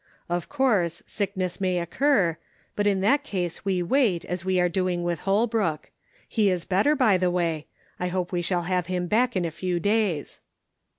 "Of 0.37 0.49
course, 0.49 1.03
sickness 1.05 1.61
may 1.61 1.79
oc 1.79 1.91
cur, 1.91 2.37
but 2.75 2.87
in 2.87 3.01
that 3.01 3.23
case 3.23 3.63
we 3.63 3.83
wait, 3.83 4.25
as 4.25 4.43
we 4.43 4.59
are 4.59 4.67
doing 4.67 5.03
with 5.03 5.19
Holbrook; 5.19 5.91
he 6.27 6.49
is 6.49 6.65
better, 6.65 6.95
by 6.95 7.19
the 7.19 7.29
way; 7.29 7.67
I 7.99 8.07
hope 8.07 8.31
we 8.31 8.41
shall 8.41 8.63
have 8.63 8.87
him 8.87 9.05
back 9.05 9.35
in 9.35 9.45
a 9.45 9.51
few 9.51 9.79
days." 9.79 10.41